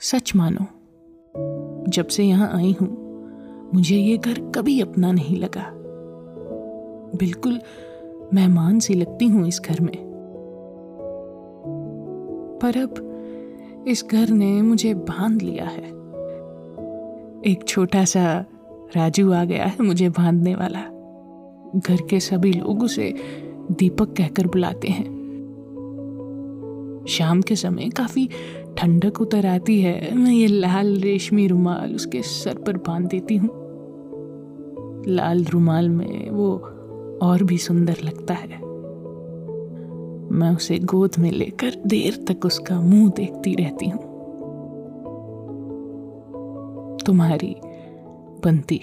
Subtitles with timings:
[0.00, 0.66] सच मानो,
[1.90, 3.04] जब से यहाँ आई हूँ,
[3.74, 5.70] मुझे ये घर कभी अपना नहीं लगा।
[7.18, 7.60] बिल्कुल
[8.34, 10.04] मेहमान सी लगती हूँ इस घर में।
[12.62, 13.10] पर अब
[13.88, 15.88] इस घर ने मुझे बाँध लिया है।
[17.46, 18.44] एक छोटा सा
[18.96, 20.80] राजू आ गया है मुझे बांधने वाला।
[21.76, 23.14] घर के सभी लोग उसे
[23.70, 25.13] दीपक कहकर बुलाते हैं।
[27.08, 28.28] शाम के समय काफ़ी
[28.78, 33.50] ठंडक उतर आती है। मैं ये लाल रेशमी रुमाल उसके सर पर बाँध देती हूँ।
[35.08, 36.56] लाल रुमाल में वो
[37.22, 38.48] और भी सुंदर लगता है।
[40.32, 44.14] मैं उसे गोद में लेकर देर तक उसका मुँह देखती रहती हूँ।
[47.06, 47.56] तुम्हारी
[48.44, 48.80] बनती